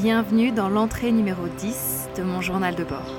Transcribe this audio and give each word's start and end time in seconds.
Bienvenue 0.00 0.52
dans 0.52 0.68
l'entrée 0.68 1.10
numéro 1.10 1.48
10 1.48 2.10
de 2.16 2.22
mon 2.22 2.40
journal 2.40 2.76
de 2.76 2.84
bord. 2.84 3.10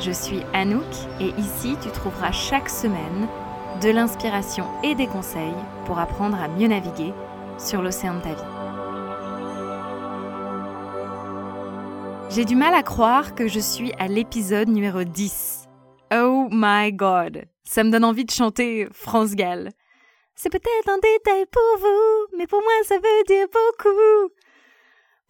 Je 0.00 0.10
suis 0.10 0.40
Anouk 0.52 0.82
et 1.20 1.28
ici 1.38 1.76
tu 1.80 1.88
trouveras 1.90 2.32
chaque 2.32 2.68
semaine 2.68 3.28
de 3.80 3.88
l'inspiration 3.90 4.66
et 4.82 4.96
des 4.96 5.06
conseils 5.06 5.54
pour 5.84 6.00
apprendre 6.00 6.36
à 6.36 6.48
mieux 6.48 6.66
naviguer 6.66 7.12
sur 7.58 7.80
l'océan 7.80 8.16
de 8.16 8.22
ta 8.22 8.30
vie. 8.30 8.42
J'ai 12.34 12.44
du 12.44 12.56
mal 12.56 12.74
à 12.74 12.82
croire 12.82 13.36
que 13.36 13.46
je 13.46 13.60
suis 13.60 13.92
à 14.00 14.08
l'épisode 14.08 14.66
numéro 14.66 15.04
10. 15.04 15.68
Oh 16.12 16.48
my 16.50 16.92
god, 16.92 17.44
ça 17.62 17.84
me 17.84 17.90
donne 17.92 18.04
envie 18.04 18.24
de 18.24 18.32
chanter 18.32 18.88
France 18.90 19.36
Gall. 19.36 19.70
C'est 20.34 20.50
peut-être 20.50 20.88
un 20.88 20.98
détail 20.98 21.46
pour 21.46 21.78
vous, 21.78 22.36
mais 22.36 22.48
pour 22.48 22.60
moi 22.60 22.72
ça 22.84 22.96
veut 22.96 23.24
dire 23.28 23.46
beaucoup. 23.46 24.32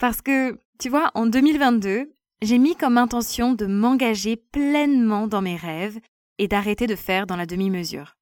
Parce 0.03 0.21
que, 0.21 0.59
tu 0.81 0.89
vois, 0.89 1.13
en 1.15 1.27
2022, 1.27 2.13
j'ai 2.43 2.59
mis 2.59 2.75
comme 2.75 2.99
intention 2.99 3.53
de 3.53 3.67
m'engager 3.67 4.35
pleinement 4.35 5.29
dans 5.29 5.43
mes 5.43 5.55
rêves 5.55 6.01
et 6.39 6.49
d'arrêter 6.49 6.89
de 6.89 6.97
faire 6.97 7.29
dans 7.29 7.37
la 7.37 7.47
demi-mesure. 7.47 8.17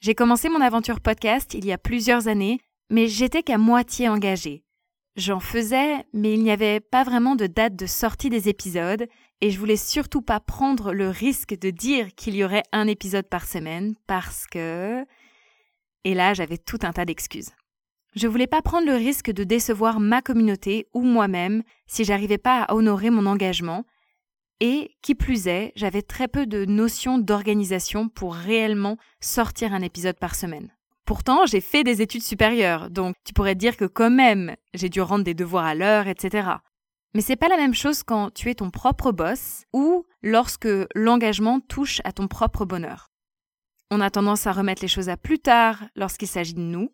J'ai 0.00 0.16
commencé 0.16 0.48
mon 0.48 0.60
aventure 0.60 1.00
podcast 1.00 1.54
il 1.54 1.64
y 1.64 1.70
a 1.70 1.78
plusieurs 1.78 2.26
années, 2.26 2.58
mais 2.90 3.06
j'étais 3.06 3.44
qu'à 3.44 3.58
moitié 3.58 4.08
engagée. 4.08 4.64
J'en 5.14 5.38
faisais, 5.38 6.04
mais 6.12 6.34
il 6.34 6.42
n'y 6.42 6.50
avait 6.50 6.80
pas 6.80 7.04
vraiment 7.04 7.36
de 7.36 7.46
date 7.46 7.76
de 7.76 7.86
sortie 7.86 8.28
des 8.28 8.48
épisodes, 8.48 9.06
et 9.40 9.52
je 9.52 9.58
voulais 9.60 9.76
surtout 9.76 10.20
pas 10.20 10.40
prendre 10.40 10.92
le 10.92 11.10
risque 11.10 11.56
de 11.56 11.70
dire 11.70 12.12
qu'il 12.16 12.34
y 12.34 12.42
aurait 12.42 12.64
un 12.72 12.88
épisode 12.88 13.28
par 13.28 13.46
semaine, 13.46 13.94
parce 14.08 14.48
que... 14.48 15.06
Et 16.02 16.14
là, 16.14 16.34
j'avais 16.34 16.58
tout 16.58 16.80
un 16.82 16.92
tas 16.92 17.04
d'excuses. 17.04 17.52
Je 18.14 18.28
voulais 18.28 18.46
pas 18.46 18.62
prendre 18.62 18.86
le 18.86 18.94
risque 18.94 19.32
de 19.32 19.42
décevoir 19.42 19.98
ma 19.98 20.22
communauté 20.22 20.86
ou 20.94 21.02
moi-même 21.02 21.64
si 21.88 22.04
j'arrivais 22.04 22.38
pas 22.38 22.62
à 22.62 22.74
honorer 22.74 23.10
mon 23.10 23.26
engagement. 23.26 23.84
Et, 24.60 24.92
qui 25.02 25.16
plus 25.16 25.48
est, 25.48 25.72
j'avais 25.74 26.02
très 26.02 26.28
peu 26.28 26.46
de 26.46 26.64
notions 26.64 27.18
d'organisation 27.18 28.08
pour 28.08 28.34
réellement 28.34 28.98
sortir 29.20 29.74
un 29.74 29.82
épisode 29.82 30.16
par 30.16 30.36
semaine. 30.36 30.70
Pourtant, 31.04 31.44
j'ai 31.44 31.60
fait 31.60 31.82
des 31.82 32.02
études 32.02 32.22
supérieures, 32.22 32.88
donc 32.88 33.16
tu 33.24 33.34
pourrais 33.34 33.56
dire 33.56 33.76
que 33.76 33.84
quand 33.84 34.10
même, 34.10 34.54
j'ai 34.72 34.88
dû 34.88 35.00
rendre 35.00 35.24
des 35.24 35.34
devoirs 35.34 35.66
à 35.66 35.74
l'heure, 35.74 36.06
etc. 36.06 36.48
Mais 37.14 37.20
c'est 37.20 37.36
pas 37.36 37.48
la 37.48 37.56
même 37.56 37.74
chose 37.74 38.04
quand 38.04 38.32
tu 38.32 38.48
es 38.48 38.54
ton 38.54 38.70
propre 38.70 39.10
boss 39.10 39.64
ou 39.72 40.06
lorsque 40.22 40.68
l'engagement 40.94 41.58
touche 41.58 42.00
à 42.04 42.12
ton 42.12 42.28
propre 42.28 42.64
bonheur. 42.64 43.10
On 43.90 44.00
a 44.00 44.08
tendance 44.08 44.46
à 44.46 44.52
remettre 44.52 44.82
les 44.82 44.88
choses 44.88 45.08
à 45.08 45.16
plus 45.16 45.40
tard 45.40 45.82
lorsqu'il 45.96 46.28
s'agit 46.28 46.54
de 46.54 46.60
nous, 46.60 46.90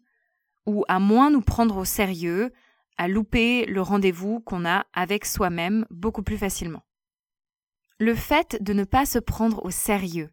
ou 0.66 0.84
à 0.88 0.98
moins 0.98 1.30
nous 1.30 1.40
prendre 1.40 1.76
au 1.76 1.84
sérieux, 1.84 2.52
à 2.96 3.08
louper 3.08 3.66
le 3.66 3.80
rendez-vous 3.80 4.40
qu'on 4.40 4.66
a 4.66 4.86
avec 4.92 5.24
soi-même 5.24 5.86
beaucoup 5.90 6.22
plus 6.22 6.36
facilement. 6.36 6.84
Le 7.98 8.14
fait 8.14 8.62
de 8.62 8.72
ne 8.72 8.84
pas 8.84 9.06
se 9.06 9.18
prendre 9.18 9.64
au 9.64 9.70
sérieux, 9.70 10.30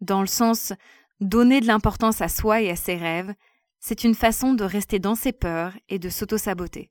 dans 0.00 0.20
le 0.20 0.26
sens 0.26 0.72
donner 1.20 1.60
de 1.60 1.66
l'importance 1.66 2.20
à 2.20 2.28
soi 2.28 2.62
et 2.62 2.70
à 2.70 2.76
ses 2.76 2.96
rêves, 2.96 3.34
c'est 3.80 4.04
une 4.04 4.14
façon 4.14 4.54
de 4.54 4.64
rester 4.64 4.98
dans 4.98 5.14
ses 5.14 5.32
peurs 5.32 5.76
et 5.88 5.98
de 5.98 6.08
s'auto-saboter. 6.08 6.90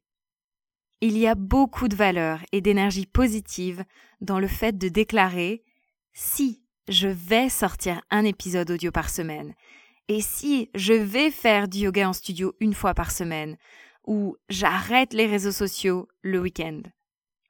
Il 1.01 1.17
y 1.17 1.27
a 1.27 1.35
beaucoup 1.35 1.87
de 1.87 1.95
valeur 1.95 2.39
et 2.51 2.61
d'énergie 2.61 3.05
positive 3.05 3.83
dans 4.21 4.39
le 4.39 4.47
fait 4.47 4.77
de 4.77 4.89
déclarer 4.89 5.63
si 6.13 6.63
je 6.87 7.07
vais 7.07 7.49
sortir 7.49 8.01
un 8.09 8.23
épisode 8.23 8.71
audio 8.71 8.91
par 8.91 9.09
semaine, 9.09 9.53
et 10.07 10.21
si 10.21 10.69
je 10.73 10.93
vais 10.93 11.31
faire 11.31 11.67
du 11.67 11.79
yoga 11.79 12.09
en 12.09 12.13
studio 12.13 12.55
une 12.59 12.73
fois 12.73 12.93
par 12.93 13.11
semaine, 13.11 13.57
ou 14.05 14.37
j'arrête 14.49 15.13
les 15.13 15.25
réseaux 15.25 15.51
sociaux 15.51 16.07
le 16.21 16.39
week-end? 16.39 16.81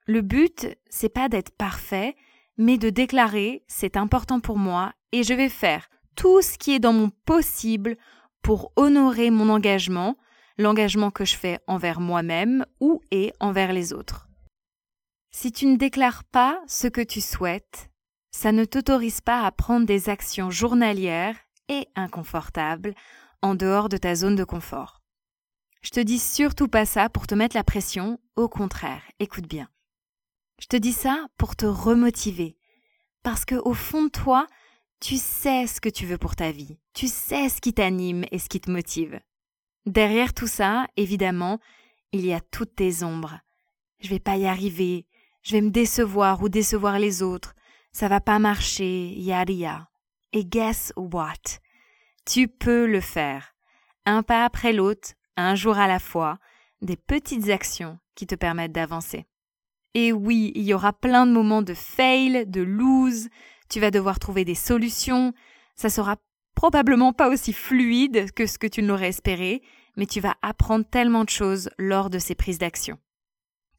Le 0.06 0.22
but, 0.22 0.66
c'est 0.88 1.08
pas 1.08 1.28
d'être 1.28 1.52
parfait, 1.56 2.16
mais 2.56 2.78
de 2.78 2.90
déclarer 2.90 3.62
c'est 3.68 3.96
important 3.96 4.40
pour 4.40 4.58
moi 4.58 4.92
et 5.12 5.22
je 5.22 5.34
vais 5.34 5.48
faire 5.48 5.88
tout 6.16 6.42
ce 6.42 6.58
qui 6.58 6.72
est 6.72 6.80
dans 6.80 6.92
mon 6.92 7.10
possible 7.24 7.96
pour 8.42 8.72
honorer 8.76 9.30
mon 9.30 9.48
engagement, 9.48 10.16
l'engagement 10.56 11.10
que 11.10 11.24
je 11.24 11.36
fais 11.36 11.60
envers 11.66 12.00
moi-même 12.00 12.66
ou 12.80 13.00
et 13.10 13.32
envers 13.38 13.72
les 13.72 13.92
autres. 13.92 14.28
Si 15.30 15.52
tu 15.52 15.66
ne 15.66 15.76
déclares 15.76 16.24
pas 16.24 16.60
ce 16.66 16.88
que 16.88 17.00
tu 17.00 17.20
souhaites, 17.20 17.90
ça 18.32 18.50
ne 18.50 18.64
t'autorise 18.64 19.20
pas 19.20 19.44
à 19.44 19.52
prendre 19.52 19.86
des 19.86 20.08
actions 20.08 20.50
journalières 20.50 21.36
et 21.68 21.88
inconfortable 21.94 22.94
en 23.42 23.54
dehors 23.54 23.88
de 23.88 23.96
ta 23.96 24.14
zone 24.14 24.36
de 24.36 24.44
confort. 24.44 25.00
Je 25.82 25.90
te 25.90 26.00
dis 26.00 26.18
surtout 26.18 26.68
pas 26.68 26.86
ça 26.86 27.08
pour 27.08 27.26
te 27.26 27.34
mettre 27.34 27.56
la 27.56 27.64
pression, 27.64 28.18
au 28.36 28.48
contraire, 28.48 29.02
écoute 29.20 29.46
bien. 29.46 29.68
Je 30.60 30.66
te 30.66 30.76
dis 30.76 30.92
ça 30.92 31.28
pour 31.36 31.54
te 31.54 31.66
remotiver, 31.66 32.56
parce 33.22 33.44
que 33.44 33.54
au 33.54 33.74
fond 33.74 34.04
de 34.04 34.10
toi, 34.10 34.46
tu 35.00 35.16
sais 35.16 35.66
ce 35.68 35.80
que 35.80 35.88
tu 35.88 36.04
veux 36.04 36.18
pour 36.18 36.34
ta 36.34 36.50
vie, 36.50 36.78
tu 36.94 37.06
sais 37.06 37.48
ce 37.48 37.60
qui 37.60 37.72
t'anime 37.72 38.24
et 38.32 38.38
ce 38.38 38.48
qui 38.48 38.60
te 38.60 38.70
motive. 38.70 39.20
Derrière 39.86 40.34
tout 40.34 40.48
ça, 40.48 40.86
évidemment, 40.96 41.60
il 42.12 42.26
y 42.26 42.32
a 42.32 42.40
toutes 42.40 42.74
tes 42.74 43.04
ombres. 43.04 43.38
Je 44.00 44.08
vais 44.08 44.18
pas 44.18 44.36
y 44.36 44.46
arriver, 44.46 45.06
je 45.42 45.52
vais 45.52 45.60
me 45.60 45.70
décevoir 45.70 46.42
ou 46.42 46.48
décevoir 46.48 46.98
les 46.98 47.22
autres, 47.22 47.54
ça 47.92 48.08
va 48.08 48.20
pas 48.20 48.38
marcher, 48.38 49.12
yada 49.14 49.87
et 50.32 50.44
guess 50.44 50.92
what? 50.96 51.60
Tu 52.26 52.48
peux 52.48 52.86
le 52.86 53.00
faire. 53.00 53.54
Un 54.04 54.22
pas 54.22 54.44
après 54.44 54.72
l'autre, 54.72 55.10
un 55.36 55.54
jour 55.54 55.78
à 55.78 55.86
la 55.86 55.98
fois, 55.98 56.38
des 56.82 56.96
petites 56.96 57.48
actions 57.48 57.98
qui 58.14 58.26
te 58.26 58.34
permettent 58.34 58.72
d'avancer. 58.72 59.26
Et 59.94 60.12
oui, 60.12 60.52
il 60.54 60.62
y 60.62 60.74
aura 60.74 60.92
plein 60.92 61.26
de 61.26 61.32
moments 61.32 61.62
de 61.62 61.74
fail, 61.74 62.46
de 62.46 62.60
lose, 62.60 63.28
tu 63.68 63.80
vas 63.80 63.90
devoir 63.90 64.18
trouver 64.18 64.44
des 64.44 64.54
solutions, 64.54 65.32
ça 65.74 65.90
sera 65.90 66.16
probablement 66.54 67.12
pas 67.12 67.28
aussi 67.28 67.52
fluide 67.52 68.32
que 68.32 68.46
ce 68.46 68.58
que 68.58 68.66
tu 68.66 68.82
l'aurais 68.82 69.08
espéré, 69.08 69.62
mais 69.96 70.06
tu 70.06 70.20
vas 70.20 70.36
apprendre 70.42 70.84
tellement 70.84 71.24
de 71.24 71.30
choses 71.30 71.70
lors 71.78 72.10
de 72.10 72.18
ces 72.18 72.34
prises 72.34 72.58
d'action. 72.58 72.98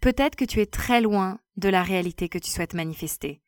Peut-être 0.01 0.35
que 0.35 0.45
tu 0.45 0.61
es 0.61 0.65
très 0.65 1.01
loin 1.01 1.39
de 1.57 1.69
la 1.69 1.83
réalité 1.83 2.29
que 2.29 2.37
tu 2.37 2.49
souhaites 2.49 2.73
manifester, 2.73 3.41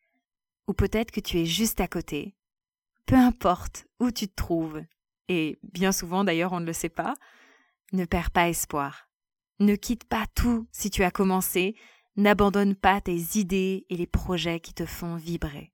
ou 0.68 0.74
peut-être 0.74 1.10
que 1.10 1.20
tu 1.20 1.38
es 1.38 1.46
juste 1.46 1.80
à 1.80 1.88
côté, 1.88 2.34
peu 3.06 3.16
importe 3.16 3.86
où 4.00 4.10
tu 4.10 4.28
te 4.28 4.34
trouves, 4.34 4.82
et 5.28 5.58
bien 5.62 5.92
souvent 5.92 6.24
d'ailleurs 6.24 6.52
on 6.52 6.60
ne 6.60 6.66
le 6.66 6.72
sait 6.72 6.88
pas, 6.88 7.14
ne 7.92 8.04
perds 8.04 8.30
pas 8.30 8.48
espoir. 8.48 9.08
Ne 9.58 9.76
quitte 9.76 10.04
pas 10.04 10.26
tout 10.34 10.66
si 10.72 10.90
tu 10.90 11.04
as 11.04 11.10
commencé, 11.10 11.76
n'abandonne 12.16 12.74
pas 12.74 13.00
tes 13.00 13.38
idées 13.38 13.86
et 13.88 13.96
les 13.96 14.06
projets 14.06 14.60
qui 14.60 14.74
te 14.74 14.86
font 14.86 15.16
vibrer. 15.16 15.72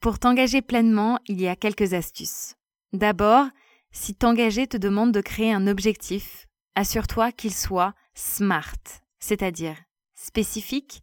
Pour 0.00 0.18
t'engager 0.18 0.62
pleinement, 0.62 1.18
il 1.26 1.40
y 1.40 1.48
a 1.48 1.56
quelques 1.56 1.94
astuces. 1.94 2.56
D'abord, 2.92 3.46
si 3.90 4.14
t'engager 4.14 4.66
te 4.66 4.76
demande 4.76 5.12
de 5.12 5.20
créer 5.20 5.52
un 5.52 5.66
objectif, 5.66 6.46
assure-toi 6.74 7.32
qu'il 7.32 7.54
soit 7.54 7.94
SMART, 8.14 8.76
c'est-à-dire 9.18 9.76
spécifique, 10.14 11.02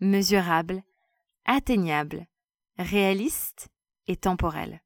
mesurable, 0.00 0.82
atteignable, 1.44 2.26
réaliste 2.78 3.68
et 4.08 4.16
temporelle. 4.16 4.82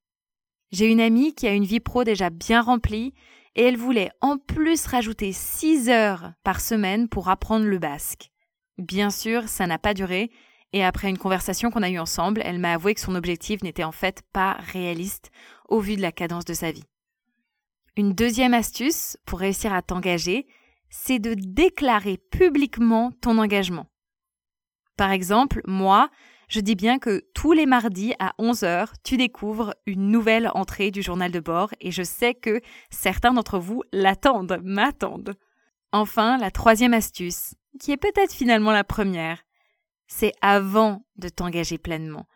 J'ai 0.72 0.86
une 0.86 1.00
amie 1.00 1.34
qui 1.34 1.46
a 1.46 1.52
une 1.52 1.64
vie 1.64 1.80
pro 1.80 2.04
déjà 2.04 2.30
bien 2.30 2.62
remplie 2.62 3.12
et 3.56 3.62
elle 3.64 3.76
voulait 3.76 4.10
en 4.20 4.38
plus 4.38 4.86
rajouter 4.86 5.32
6 5.32 5.88
heures 5.88 6.32
par 6.44 6.60
semaine 6.60 7.08
pour 7.08 7.28
apprendre 7.28 7.66
le 7.66 7.78
basque. 7.78 8.30
Bien 8.78 9.10
sûr, 9.10 9.48
ça 9.48 9.66
n'a 9.66 9.78
pas 9.78 9.94
duré 9.94 10.30
et 10.72 10.84
après 10.84 11.10
une 11.10 11.18
conversation 11.18 11.70
qu'on 11.70 11.82
a 11.82 11.90
eue 11.90 11.98
ensemble, 11.98 12.42
elle 12.44 12.60
m'a 12.60 12.74
avoué 12.74 12.94
que 12.94 13.00
son 13.00 13.16
objectif 13.16 13.62
n'était 13.62 13.84
en 13.84 13.92
fait 13.92 14.22
pas 14.32 14.52
réaliste 14.60 15.30
au 15.68 15.80
vu 15.80 15.96
de 15.96 16.02
la 16.02 16.12
cadence 16.12 16.44
de 16.44 16.54
sa 16.54 16.70
vie. 16.70 16.84
Une 17.96 18.12
deuxième 18.12 18.54
astuce 18.54 19.16
pour 19.26 19.40
réussir 19.40 19.72
à 19.72 19.82
t'engager, 19.82 20.46
c'est 20.88 21.18
de 21.18 21.34
déclarer 21.34 22.18
publiquement 22.30 23.10
ton 23.20 23.38
engagement. 23.38 23.86
Par 24.96 25.10
exemple, 25.10 25.60
moi, 25.66 26.10
je 26.50 26.58
dis 26.58 26.74
bien 26.74 26.98
que 26.98 27.24
tous 27.32 27.52
les 27.52 27.64
mardis 27.64 28.12
à 28.18 28.34
11h, 28.40 28.88
tu 29.04 29.16
découvres 29.16 29.72
une 29.86 30.10
nouvelle 30.10 30.50
entrée 30.54 30.90
du 30.90 31.00
journal 31.00 31.30
de 31.30 31.38
bord 31.38 31.70
et 31.80 31.92
je 31.92 32.02
sais 32.02 32.34
que 32.34 32.60
certains 32.90 33.32
d'entre 33.32 33.60
vous 33.60 33.84
l'attendent, 33.92 34.60
m'attendent. 34.64 35.36
Enfin, 35.92 36.38
la 36.38 36.50
troisième 36.50 36.92
astuce, 36.92 37.54
qui 37.78 37.92
est 37.92 37.96
peut-être 37.96 38.32
finalement 38.32 38.72
la 38.72 38.82
première, 38.82 39.44
c'est 40.08 40.32
avant 40.42 41.04
de 41.14 41.28
t'engager 41.28 41.78
pleinement. 41.78 42.26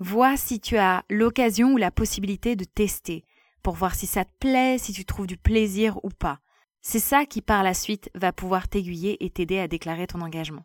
Vois 0.00 0.36
si 0.36 0.60
tu 0.60 0.76
as 0.76 1.04
l'occasion 1.08 1.74
ou 1.74 1.76
la 1.76 1.92
possibilité 1.92 2.56
de 2.56 2.64
tester 2.64 3.24
pour 3.62 3.74
voir 3.74 3.94
si 3.94 4.08
ça 4.08 4.24
te 4.24 4.32
plaît, 4.40 4.78
si 4.78 4.92
tu 4.92 5.04
trouves 5.04 5.28
du 5.28 5.36
plaisir 5.36 6.00
ou 6.02 6.08
pas. 6.08 6.40
C'est 6.80 6.98
ça 6.98 7.24
qui 7.24 7.40
par 7.40 7.62
la 7.62 7.74
suite 7.74 8.10
va 8.16 8.32
pouvoir 8.32 8.66
t'aiguiller 8.66 9.24
et 9.24 9.30
t'aider 9.30 9.60
à 9.60 9.68
déclarer 9.68 10.08
ton 10.08 10.22
engagement. 10.22 10.64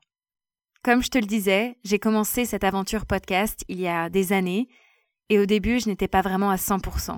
Comme 0.83 1.01
je 1.01 1.07
te 1.07 1.17
le 1.17 1.25
disais, 1.25 1.77
j'ai 1.85 1.97
commencé 1.97 2.43
cette 2.43 2.65
aventure 2.65 3.05
podcast 3.05 3.63
il 3.69 3.79
y 3.79 3.87
a 3.87 4.09
des 4.09 4.33
années, 4.33 4.67
et 5.29 5.39
au 5.39 5.45
début 5.45 5.79
je 5.79 5.87
n'étais 5.87 6.09
pas 6.09 6.21
vraiment 6.21 6.49
à 6.49 6.57
100%. 6.57 7.17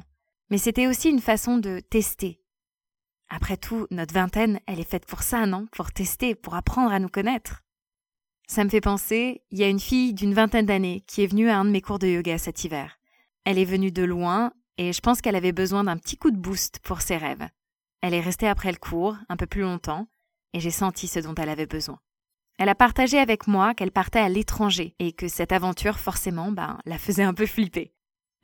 Mais 0.52 0.60
c'était 0.60 0.86
aussi 0.86 1.10
une 1.10 1.20
façon 1.20 1.58
de 1.58 1.80
tester. 1.80 2.40
Après 3.28 3.58
tout, 3.58 3.88
notre 3.90 4.14
vingtaine, 4.14 4.60
elle 4.68 4.80
est 4.80 4.88
faite 4.88 5.08
pour 5.08 5.24
ça, 5.24 5.48
non? 5.48 5.66
Pour 5.72 5.92
tester, 5.92 6.36
pour 6.36 6.54
apprendre 6.54 6.92
à 6.92 7.00
nous 7.00 7.10
connaître. 7.10 7.64
Ça 8.48 8.64
me 8.64 8.70
fait 8.70 8.82
penser, 8.82 9.42
il 9.50 9.58
y 9.58 9.64
a 9.64 9.70
une 9.70 9.80
fille 9.80 10.14
d'une 10.14 10.36
vingtaine 10.36 10.68
d'années 10.68 11.04
qui 11.08 11.24
est 11.24 11.28
venue 11.28 11.50
à 11.50 11.58
un 11.58 11.66
de 11.66 11.72
mes 11.72 11.82
cours 11.82 11.98
de 11.98 12.06
yoga 12.06 12.38
cet 12.38 12.64
hiver. 12.66 13.00
Elle 13.46 13.58
est 13.58 13.66
venue 13.66 13.92
de 13.92 14.04
loin 14.04 14.54
et 14.78 14.94
je 14.94 15.02
pense 15.02 15.22
qu'elle 15.22 15.36
avait 15.36 15.54
besoin 15.54 15.84
d'un 15.86 15.98
petit 15.98 16.18
coup 16.18 16.30
de 16.30 16.38
boost 16.38 16.78
pour 16.84 17.02
ses 17.02 17.18
rêves. 17.18 17.48
Elle 18.02 18.14
est 18.14 18.22
restée 18.22 18.48
après 18.48 18.72
le 18.72 18.78
cours, 18.78 19.18
un 19.28 19.38
peu 19.38 19.48
plus 19.48 19.62
longtemps, 19.62 20.08
et 20.54 20.60
j'ai 20.60 20.70
senti 20.70 21.08
ce 21.08 21.18
dont 21.20 21.34
elle 21.34 21.50
avait 21.50 21.66
besoin. 21.66 22.00
Elle 22.58 22.70
a 22.70 22.76
partagé 22.76 23.18
avec 23.20 23.48
moi 23.48 23.74
qu'elle 23.74 23.92
partait 23.92 24.20
à 24.20 24.30
l'étranger 24.30 24.96
et 25.00 25.12
que 25.12 25.28
cette 25.28 25.52
aventure, 25.52 26.00
forcément, 26.00 26.52
ben, 26.52 26.80
la 26.86 26.98
faisait 26.98 27.24
un 27.24 27.34
peu 27.34 27.46
flipper. 27.46 27.94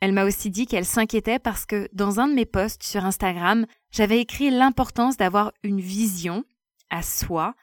Elle 0.00 0.12
m'a 0.12 0.24
aussi 0.24 0.50
dit 0.50 0.66
qu'elle 0.66 0.84
s'inquiétait 0.84 1.38
parce 1.38 1.64
que 1.64 1.88
dans 1.92 2.20
un 2.20 2.28
de 2.28 2.34
mes 2.34 2.44
posts 2.44 2.82
sur 2.82 3.04
Instagram, 3.04 3.66
j'avais 3.90 4.18
écrit 4.18 4.50
l'importance 4.50 5.16
d'avoir 5.16 5.52
une 5.62 5.80
vision 5.80 6.44
à 6.90 7.02
soi 7.02 7.54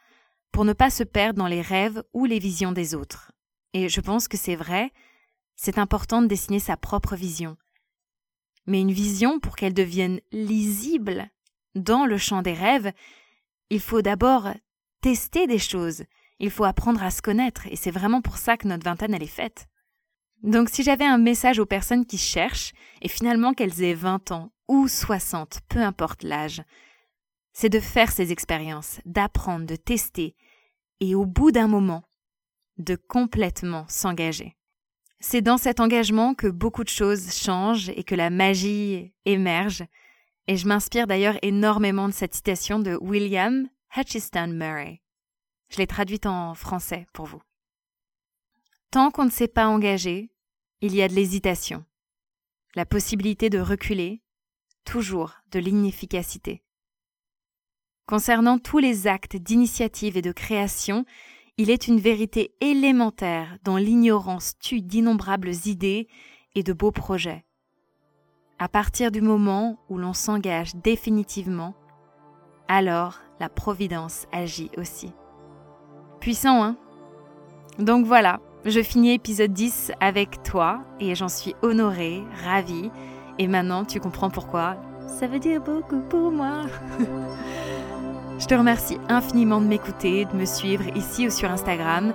pour 0.50 0.64
ne 0.64 0.72
pas 0.72 0.90
se 0.90 1.04
perdre 1.04 1.38
dans 1.38 1.46
les 1.46 1.60
rêves 1.60 2.02
ou 2.12 2.24
les 2.24 2.38
visions 2.38 2.72
des 2.72 2.94
autres. 2.94 3.32
Et 3.74 3.88
je 3.88 4.00
pense 4.00 4.26
que 4.26 4.36
c'est 4.36 4.56
vrai, 4.56 4.90
c'est 5.54 5.78
important 5.78 6.22
de 6.22 6.26
dessiner 6.26 6.58
sa 6.58 6.76
propre 6.76 7.14
vision. 7.14 7.56
Mais 8.66 8.80
une 8.80 8.92
vision, 8.92 9.38
pour 9.38 9.54
qu'elle 9.54 9.74
devienne 9.74 10.20
lisible 10.32 11.28
dans 11.74 12.06
le 12.06 12.18
champ 12.18 12.42
des 12.42 12.54
rêves, 12.54 12.92
il 13.68 13.80
faut 13.80 14.02
d'abord 14.02 14.48
tester 15.00 15.46
des 15.46 15.58
choses, 15.58 16.04
il 16.40 16.50
faut 16.50 16.64
apprendre 16.64 17.02
à 17.02 17.10
se 17.10 17.22
connaître, 17.22 17.66
et 17.68 17.76
c'est 17.76 17.90
vraiment 17.90 18.22
pour 18.22 18.38
ça 18.38 18.56
que 18.56 18.66
notre 18.66 18.84
vingtaine, 18.84 19.14
elle 19.14 19.22
est 19.22 19.26
faite. 19.26 19.66
Donc 20.42 20.70
si 20.70 20.82
j'avais 20.82 21.04
un 21.04 21.18
message 21.18 21.58
aux 21.58 21.66
personnes 21.66 22.06
qui 22.06 22.18
cherchent, 22.18 22.72
et 23.02 23.08
finalement 23.08 23.52
qu'elles 23.52 23.82
aient 23.82 23.94
20 23.94 24.32
ans 24.32 24.50
ou 24.68 24.88
60, 24.88 25.60
peu 25.68 25.80
importe 25.80 26.22
l'âge, 26.22 26.62
c'est 27.52 27.68
de 27.68 27.80
faire 27.80 28.10
ces 28.10 28.32
expériences, 28.32 29.00
d'apprendre, 29.04 29.66
de 29.66 29.76
tester, 29.76 30.34
et 31.00 31.14
au 31.14 31.26
bout 31.26 31.50
d'un 31.50 31.68
moment, 31.68 32.04
de 32.78 32.96
complètement 32.96 33.84
s'engager. 33.88 34.56
C'est 35.18 35.42
dans 35.42 35.58
cet 35.58 35.80
engagement 35.80 36.34
que 36.34 36.46
beaucoup 36.46 36.84
de 36.84 36.88
choses 36.88 37.34
changent 37.34 37.90
et 37.90 38.04
que 38.04 38.14
la 38.14 38.30
magie 38.30 39.12
émerge, 39.26 39.84
et 40.46 40.56
je 40.56 40.66
m'inspire 40.66 41.06
d'ailleurs 41.06 41.36
énormément 41.42 42.08
de 42.08 42.14
cette 42.14 42.34
citation 42.34 42.78
de 42.78 42.96
William 42.96 43.68
Hutchiston 43.94 44.48
Murray. 44.48 45.02
Je 45.70 45.78
l'ai 45.78 45.86
traduite 45.86 46.26
en 46.26 46.54
français 46.54 47.06
pour 47.12 47.26
vous. 47.26 47.40
Tant 48.90 49.10
qu'on 49.10 49.24
ne 49.24 49.30
s'est 49.30 49.48
pas 49.48 49.68
engagé, 49.68 50.30
il 50.80 50.94
y 50.94 51.02
a 51.02 51.08
de 51.08 51.14
l'hésitation, 51.14 51.84
la 52.74 52.84
possibilité 52.84 53.50
de 53.50 53.60
reculer, 53.60 54.20
toujours 54.84 55.34
de 55.52 55.60
l'inefficacité. 55.60 56.62
Concernant 58.06 58.58
tous 58.58 58.78
les 58.78 59.06
actes 59.06 59.36
d'initiative 59.36 60.16
et 60.16 60.22
de 60.22 60.32
création, 60.32 61.04
il 61.56 61.70
est 61.70 61.86
une 61.86 62.00
vérité 62.00 62.56
élémentaire 62.60 63.56
dont 63.62 63.76
l'ignorance 63.76 64.58
tue 64.58 64.80
d'innombrables 64.80 65.52
idées 65.66 66.08
et 66.56 66.64
de 66.64 66.72
beaux 66.72 66.90
projets. 66.90 67.44
À 68.58 68.68
partir 68.68 69.12
du 69.12 69.20
moment 69.20 69.78
où 69.88 69.98
l'on 69.98 70.14
s'engage 70.14 70.74
définitivement, 70.74 71.74
alors 72.66 73.20
la 73.38 73.48
Providence 73.48 74.26
agit 74.32 74.70
aussi. 74.76 75.12
Puissant, 76.20 76.62
hein 76.62 76.76
Donc 77.78 78.04
voilà, 78.04 78.40
je 78.66 78.82
finis 78.82 79.14
épisode 79.14 79.54
10 79.54 79.92
avec 80.00 80.42
toi 80.42 80.80
et 81.00 81.14
j'en 81.14 81.28
suis 81.28 81.54
honorée, 81.62 82.22
ravie. 82.44 82.90
Et 83.38 83.48
maintenant, 83.48 83.86
tu 83.86 84.00
comprends 84.00 84.28
pourquoi. 84.28 84.76
Ça 85.06 85.26
veut 85.26 85.38
dire 85.38 85.62
beaucoup 85.62 86.00
pour 86.10 86.30
moi. 86.30 86.66
Je 88.38 88.46
te 88.46 88.54
remercie 88.54 88.98
infiniment 89.08 89.60
de 89.60 89.66
m'écouter, 89.66 90.24
de 90.24 90.34
me 90.34 90.46
suivre 90.46 90.84
ici 90.96 91.26
ou 91.26 91.30
sur 91.30 91.50
Instagram, 91.50 92.14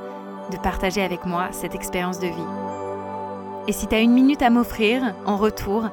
de 0.51 0.57
partager 0.57 1.03
avec 1.03 1.23
moi 1.25 1.49
cette 1.51 1.75
expérience 1.75 2.19
de 2.19 2.27
vie. 2.27 3.67
Et 3.67 3.71
si 3.71 3.87
tu 3.87 3.95
une 3.95 4.13
minute 4.13 4.41
à 4.41 4.49
m'offrir 4.49 5.13
en 5.25 5.37
retour, 5.37 5.89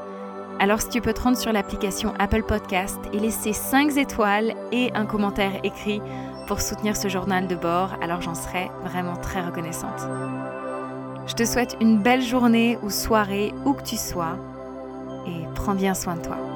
alors 0.63 0.81
si 0.81 0.89
tu 0.91 1.01
peux 1.01 1.13
te 1.13 1.21
rendre 1.21 1.37
sur 1.37 1.53
l'application 1.53 2.15
Apple 2.21 2.45
Podcast 2.45 3.01
et 3.13 3.19
laisser 3.19 3.53
5 3.53 3.97
étoiles 3.97 4.55
et 4.71 4.93
un 4.95 5.07
commentaire 5.07 5.59
écrit 5.65 6.01
pour 6.47 6.61
soutenir 6.61 6.97
ce 6.97 7.09
journal 7.09 7.49
de 7.49 7.57
bord, 7.57 7.97
alors 8.01 8.21
j'en 8.21 8.37
serais 8.37 8.71
vraiment 8.85 9.17
très 9.17 9.45
reconnaissante. 9.45 10.07
Je 11.27 11.35
te 11.35 11.45
souhaite 11.45 11.77
une 11.81 11.99
belle 11.99 12.23
journée 12.23 12.79
ou 12.85 12.91
soirée 12.91 13.53
où 13.65 13.73
que 13.73 13.83
tu 13.83 13.97
sois 13.97 14.37
et 15.27 15.49
prends 15.57 15.75
bien 15.75 15.95
soin 15.95 16.15
de 16.15 16.23
toi. 16.23 16.52